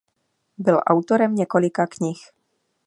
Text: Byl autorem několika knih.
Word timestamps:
Byl 0.57 0.81
autorem 0.87 1.35
několika 1.35 1.87
knih. 1.87 2.23